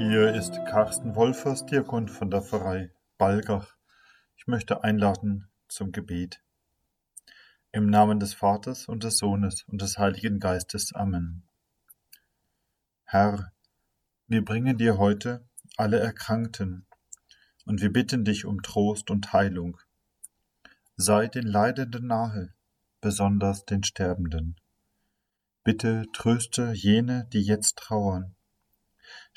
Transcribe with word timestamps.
ist 0.00 0.64
Carsten 0.66 1.16
Wolfers, 1.16 1.66
Diakon 1.66 2.06
von 2.06 2.30
der 2.30 2.40
Pfarrei 2.40 2.92
Balgach. 3.18 3.76
Ich 4.36 4.46
möchte 4.46 4.84
einladen 4.84 5.48
zum 5.66 5.90
Gebet. 5.90 6.40
Im 7.72 7.90
Namen 7.90 8.20
des 8.20 8.32
Vaters 8.32 8.86
und 8.86 9.02
des 9.02 9.18
Sohnes 9.18 9.64
und 9.64 9.82
des 9.82 9.98
Heiligen 9.98 10.38
Geistes. 10.38 10.94
Amen. 10.94 11.42
Herr, 13.02 13.50
wir 14.28 14.44
bringen 14.44 14.78
dir 14.78 14.98
heute 14.98 15.44
alle 15.76 15.98
Erkrankten 15.98 16.86
und 17.66 17.80
wir 17.80 17.92
bitten 17.92 18.24
dich 18.24 18.44
um 18.44 18.62
Trost 18.62 19.10
und 19.10 19.32
Heilung. 19.32 19.78
Sei 20.96 21.26
den 21.26 21.46
Leidenden 21.48 22.06
nahe, 22.06 22.54
besonders 23.00 23.64
den 23.64 23.82
Sterbenden. 23.82 24.54
Bitte 25.64 26.04
tröste 26.12 26.70
jene, 26.70 27.26
die 27.32 27.42
jetzt 27.42 27.76
trauern 27.78 28.36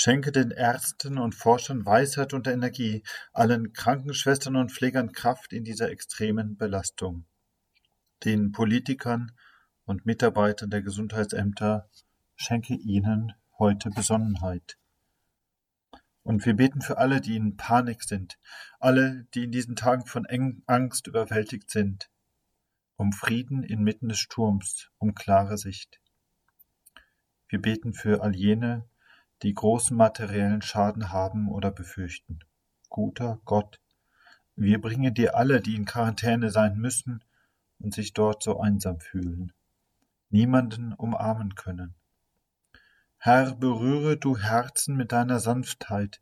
Schenke 0.00 0.30
den 0.30 0.52
Ärzten 0.52 1.18
und 1.18 1.34
Forschern 1.34 1.84
Weisheit 1.84 2.32
und 2.32 2.46
Energie, 2.46 3.02
allen 3.32 3.72
Krankenschwestern 3.72 4.54
und 4.54 4.70
Pflegern 4.70 5.10
Kraft 5.10 5.52
in 5.52 5.64
dieser 5.64 5.90
extremen 5.90 6.56
Belastung. 6.56 7.24
Den 8.24 8.52
Politikern 8.52 9.32
und 9.86 10.06
Mitarbeitern 10.06 10.70
der 10.70 10.82
Gesundheitsämter 10.82 11.88
schenke 12.36 12.74
ihnen 12.74 13.32
heute 13.58 13.90
Besonnenheit. 13.90 14.78
Und 16.22 16.46
wir 16.46 16.54
beten 16.54 16.80
für 16.80 16.98
alle, 16.98 17.20
die 17.20 17.34
in 17.34 17.56
Panik 17.56 18.04
sind, 18.04 18.38
alle, 18.78 19.26
die 19.34 19.42
in 19.42 19.50
diesen 19.50 19.74
Tagen 19.74 20.06
von 20.06 20.26
Angst 20.66 21.08
überwältigt 21.08 21.72
sind, 21.72 22.08
um 22.94 23.10
Frieden 23.10 23.64
inmitten 23.64 24.08
des 24.08 24.20
Sturms, 24.20 24.92
um 24.98 25.16
klare 25.16 25.58
Sicht. 25.58 26.00
Wir 27.48 27.60
beten 27.60 27.94
für 27.94 28.22
all 28.22 28.36
jene, 28.36 28.88
die 29.42 29.54
großen 29.54 29.96
materiellen 29.96 30.62
Schaden 30.62 31.12
haben 31.12 31.48
oder 31.48 31.70
befürchten. 31.70 32.40
Guter 32.88 33.40
Gott, 33.44 33.80
wir 34.56 34.80
bringen 34.80 35.14
dir 35.14 35.36
alle, 35.36 35.60
die 35.60 35.76
in 35.76 35.84
Quarantäne 35.84 36.50
sein 36.50 36.76
müssen 36.78 37.22
und 37.78 37.94
sich 37.94 38.12
dort 38.12 38.42
so 38.42 38.60
einsam 38.60 38.98
fühlen, 39.00 39.52
niemanden 40.30 40.92
umarmen 40.92 41.54
können. 41.54 41.94
Herr, 43.18 43.54
berühre 43.54 44.16
du 44.16 44.36
Herzen 44.38 44.96
mit 44.96 45.12
deiner 45.12 45.40
Sanftheit. 45.40 46.20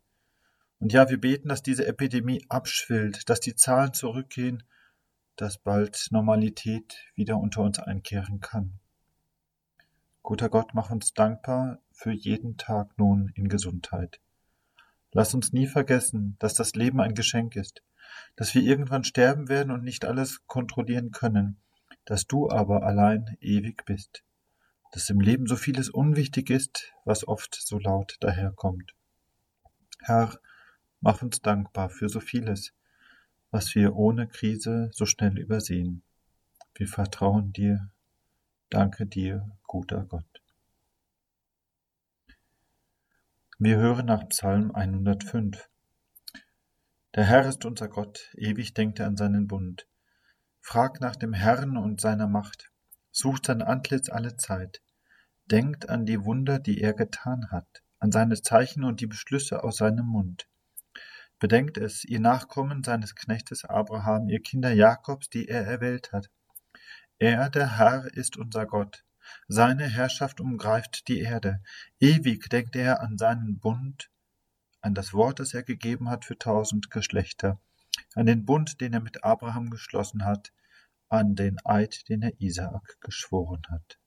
Und 0.79 0.93
ja, 0.93 1.09
wir 1.09 1.19
beten, 1.19 1.49
dass 1.49 1.63
diese 1.63 1.87
Epidemie 1.87 2.45
abschwillt, 2.49 3.29
dass 3.29 3.39
die 3.39 3.55
Zahlen 3.55 3.93
zurückgehen, 3.93 4.63
dass 5.35 5.57
bald 5.57 6.07
Normalität 6.11 6.97
wieder 7.15 7.37
unter 7.37 7.61
uns 7.61 7.79
einkehren 7.79 8.39
kann. 8.39 8.79
Guter 10.21 10.49
Gott, 10.49 10.73
mach 10.73 10.89
uns 10.89 11.13
dankbar 11.13 11.79
für 11.97 12.11
jeden 12.11 12.57
Tag 12.57 12.97
nun 12.97 13.31
in 13.35 13.49
Gesundheit. 13.49 14.19
Lass 15.11 15.33
uns 15.33 15.51
nie 15.51 15.65
vergessen, 15.65 16.35
dass 16.39 16.53
das 16.53 16.75
Leben 16.75 17.01
ein 17.01 17.15
Geschenk 17.15 17.55
ist, 17.55 17.81
dass 18.35 18.53
wir 18.53 18.61
irgendwann 18.61 19.03
sterben 19.03 19.49
werden 19.49 19.71
und 19.71 19.83
nicht 19.83 20.05
alles 20.05 20.45
kontrollieren 20.45 21.11
können, 21.11 21.57
dass 22.05 22.27
du 22.27 22.49
aber 22.49 22.83
allein 22.83 23.35
ewig 23.41 23.83
bist, 23.85 24.23
dass 24.91 25.09
im 25.09 25.19
Leben 25.19 25.47
so 25.47 25.55
vieles 25.55 25.89
unwichtig 25.89 26.49
ist, 26.49 26.93
was 27.03 27.27
oft 27.27 27.55
so 27.55 27.79
laut 27.79 28.17
daherkommt. 28.19 28.93
Herr, 30.01 30.39
mach 31.01 31.21
uns 31.21 31.41
dankbar 31.41 31.89
für 31.89 32.09
so 32.09 32.19
vieles, 32.19 32.73
was 33.49 33.73
wir 33.73 33.95
ohne 33.95 34.27
Krise 34.27 34.91
so 34.93 35.05
schnell 35.05 35.37
übersehen. 35.39 36.03
Wir 36.75 36.87
vertrauen 36.87 37.53
dir 37.53 37.89
Danke 38.69 39.05
dir, 39.05 39.49
guter 39.65 40.03
Gott. 40.03 40.36
Wir 43.59 43.77
hören 43.77 44.05
nach 44.05 44.29
Psalm 44.29 44.69
105. 44.75 45.67
Der 47.15 47.23
Herr 47.23 47.43
ist 47.47 47.65
unser 47.65 47.87
Gott, 47.87 48.29
ewig 48.35 48.75
denkt 48.75 48.99
er 48.99 49.07
an 49.07 49.17
seinen 49.17 49.47
Bund. 49.47 49.87
Frag 50.61 51.01
nach 51.01 51.15
dem 51.15 51.33
Herrn 51.33 51.75
und 51.75 51.99
seiner 51.99 52.27
Macht, 52.27 52.71
sucht 53.09 53.47
sein 53.47 53.63
Antlitz 53.63 54.09
alle 54.09 54.37
Zeit, 54.37 54.83
denkt 55.47 55.89
an 55.89 56.05
die 56.05 56.23
Wunder, 56.23 56.59
die 56.59 56.81
er 56.81 56.93
getan 56.93 57.49
hat, 57.49 57.81
an 57.97 58.11
seine 58.11 58.39
Zeichen 58.39 58.83
und 58.83 59.01
die 59.01 59.07
Beschlüsse 59.07 59.63
aus 59.63 59.77
seinem 59.77 60.05
Mund. 60.05 60.47
Bedenkt 61.39 61.79
es, 61.79 62.05
ihr 62.05 62.19
Nachkommen 62.19 62.83
seines 62.83 63.15
Knechtes 63.15 63.65
Abraham, 63.65 64.29
ihr 64.29 64.43
Kinder 64.43 64.71
Jakobs, 64.71 65.29
die 65.31 65.47
er 65.47 65.65
erwählt 65.65 66.11
hat. 66.11 66.29
Er, 67.17 67.49
der 67.49 67.79
Herr, 67.79 68.05
ist 68.13 68.37
unser 68.37 68.67
Gott. 68.67 69.03
Seine 69.47 69.87
Herrschaft 69.87 70.39
umgreift 70.39 71.07
die 71.07 71.19
Erde. 71.19 71.61
Ewig 71.99 72.49
denkt 72.49 72.75
er 72.75 73.01
an 73.01 73.17
seinen 73.17 73.59
Bund, 73.59 74.09
an 74.81 74.93
das 74.93 75.13
Wort, 75.13 75.39
das 75.39 75.53
er 75.53 75.63
gegeben 75.63 76.09
hat 76.09 76.25
für 76.25 76.37
tausend 76.37 76.91
Geschlechter, 76.91 77.59
an 78.15 78.25
den 78.25 78.45
Bund, 78.45 78.81
den 78.81 78.93
er 78.93 79.01
mit 79.01 79.23
Abraham 79.23 79.69
geschlossen 79.69 80.25
hat, 80.25 80.51
an 81.09 81.35
den 81.35 81.57
Eid, 81.65 82.07
den 82.09 82.21
er 82.21 82.39
Isaak 82.39 82.97
geschworen 83.01 83.61
hat. 83.69 83.97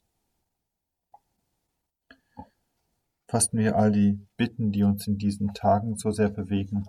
Fassen 3.26 3.58
wir 3.58 3.76
all 3.76 3.92
die 3.92 4.19
Bitten, 4.37 4.72
die 4.72 4.82
uns 4.82 5.06
in 5.06 5.16
diesen 5.16 5.54
Tagen 5.54 5.97
so 5.97 6.10
sehr 6.10 6.31
bewegen, 6.31 6.87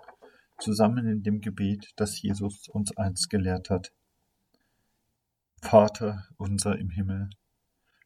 zusammen 0.57 1.07
in 1.07 1.23
dem 1.23 1.39
Gebet, 1.39 1.91
das 1.97 2.21
Jesus 2.21 2.67
uns 2.67 2.97
einst 2.97 3.29
gelehrt 3.29 3.69
hat. 3.69 3.91
Vater 5.61 6.27
unser 6.37 6.79
im 6.79 6.89
Himmel, 6.89 7.29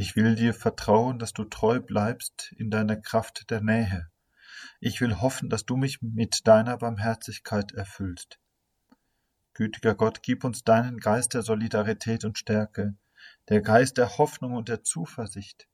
ich 0.00 0.16
will 0.16 0.34
dir 0.34 0.54
vertrauen, 0.54 1.18
dass 1.18 1.34
du 1.34 1.44
treu 1.44 1.78
bleibst 1.78 2.54
in 2.56 2.70
deiner 2.70 2.96
Kraft 2.96 3.50
der 3.50 3.60
Nähe. 3.60 4.08
Ich 4.80 5.02
will 5.02 5.20
hoffen, 5.20 5.50
dass 5.50 5.66
du 5.66 5.76
mich 5.76 6.00
mit 6.00 6.46
deiner 6.46 6.78
Barmherzigkeit 6.78 7.72
erfüllst. 7.72 8.38
Gütiger 9.52 9.94
Gott, 9.94 10.22
gib 10.22 10.42
uns 10.42 10.64
deinen 10.64 11.00
Geist 11.00 11.34
der 11.34 11.42
Solidarität 11.42 12.24
und 12.24 12.38
Stärke, 12.38 12.96
der 13.50 13.60
Geist 13.60 13.98
der 13.98 14.16
Hoffnung 14.16 14.54
und 14.54 14.70
der 14.70 14.84
Zuversicht. 14.84 15.68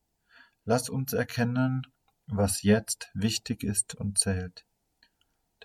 Lass 0.65 0.89
uns 0.89 1.13
erkennen, 1.13 1.87
was 2.27 2.65
jetzt 2.65 3.13
wichtig 3.15 3.63
ist 3.63 3.95
und 3.95 4.19
zählt. 4.19 4.67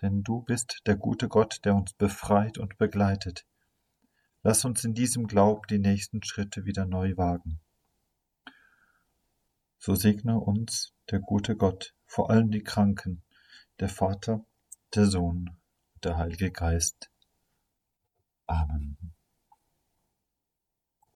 Denn 0.02 0.22
du 0.22 0.40
bist 0.40 0.82
der 0.86 0.94
gute 0.94 1.26
Gott, 1.26 1.58
der 1.64 1.74
uns 1.74 1.94
befreit 1.94 2.58
und 2.58 2.78
begleitet. 2.78 3.44
Lass 4.44 4.64
uns 4.64 4.84
in 4.84 4.94
diesem 4.94 5.26
Glauben 5.26 5.62
die 5.68 5.80
nächsten 5.80 6.22
Schritte 6.22 6.64
wieder 6.64 6.86
neu 6.86 7.16
wagen. 7.16 7.60
So 9.84 9.96
segne 9.96 10.38
uns 10.38 10.92
der 11.10 11.18
gute 11.18 11.56
Gott, 11.56 11.92
vor 12.06 12.30
allem 12.30 12.52
die 12.52 12.62
Kranken, 12.62 13.24
der 13.80 13.88
Vater, 13.88 14.44
der 14.94 15.06
Sohn, 15.06 15.58
der 16.04 16.18
Heilige 16.18 16.52
Geist. 16.52 17.10
Amen. 18.46 18.96